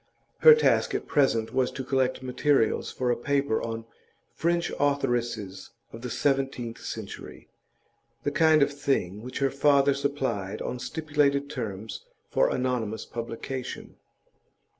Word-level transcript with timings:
Her 0.39 0.55
task 0.55 0.95
at 0.95 1.05
present 1.07 1.53
was 1.53 1.69
to 1.73 1.83
collect 1.83 2.23
materials 2.23 2.91
for 2.91 3.11
a 3.11 3.15
paper 3.15 3.61
on 3.61 3.85
'French 4.33 4.71
Authoresses 4.79 5.69
of 5.93 6.01
the 6.01 6.09
Seventeenth 6.09 6.79
Century,' 6.79 7.49
the 8.23 8.31
kind 8.31 8.63
of 8.63 8.73
thing 8.73 9.21
which 9.21 9.37
her 9.37 9.51
father 9.51 9.93
supplied 9.93 10.59
on 10.59 10.79
stipulated 10.79 11.51
terms 11.51 12.03
for 12.31 12.49
anonymous 12.49 13.05
publication. 13.05 13.97